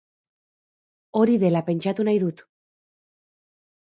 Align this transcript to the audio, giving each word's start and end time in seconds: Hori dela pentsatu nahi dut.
Hori 1.19 1.35
dela 1.43 1.61
pentsatu 1.67 2.07
nahi 2.09 2.21
dut. 2.25 2.43